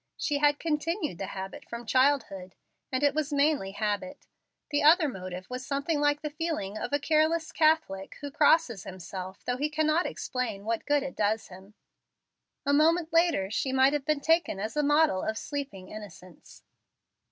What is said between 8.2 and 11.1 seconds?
crosses himself, though he cannot explain what good